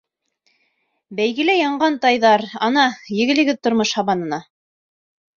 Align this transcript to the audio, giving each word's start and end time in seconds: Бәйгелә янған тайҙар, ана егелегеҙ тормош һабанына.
Бәйгелә 1.17 1.53
янған 1.57 1.97
тайҙар, 2.05 2.43
ана 2.67 2.85
егелегеҙ 3.17 3.59
тормош 3.67 3.93
һабанына. 3.99 4.41